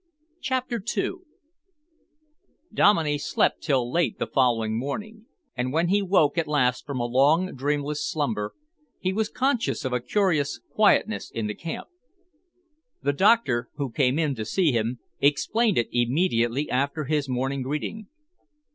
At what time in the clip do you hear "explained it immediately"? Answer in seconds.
15.19-16.67